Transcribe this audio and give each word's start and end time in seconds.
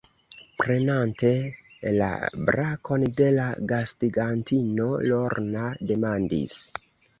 Prenante 0.61 1.29
la 1.97 2.07
brakon 2.47 3.05
de 3.21 3.29
la 3.41 3.47
gastigantino, 3.75 4.91
Lorna 5.13 5.71
demandis: 5.95 6.61